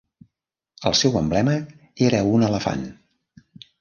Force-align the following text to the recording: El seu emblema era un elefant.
El 0.91 0.95
seu 1.01 1.19
emblema 1.21 1.55
era 2.07 2.23
un 2.39 2.47
elefant. 2.49 2.87